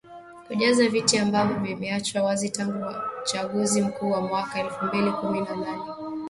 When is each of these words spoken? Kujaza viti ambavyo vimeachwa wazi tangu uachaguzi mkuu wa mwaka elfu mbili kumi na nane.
Kujaza 0.47 0.87
viti 0.89 1.17
ambavyo 1.17 1.57
vimeachwa 1.59 2.21
wazi 2.23 2.49
tangu 2.49 2.79
uachaguzi 2.83 3.81
mkuu 3.81 4.11
wa 4.11 4.21
mwaka 4.21 4.59
elfu 4.59 4.85
mbili 4.85 5.11
kumi 5.11 5.41
na 5.41 5.55
nane. 5.55 5.83